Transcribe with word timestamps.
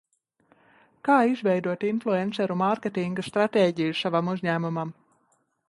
Kā 1.07 1.17
izveidot 1.33 1.85
influenceru 1.91 2.57
mārketinga 2.63 3.27
stratēģiju 3.29 3.99
savam 4.03 4.35
uzņēmumam? 4.35 4.99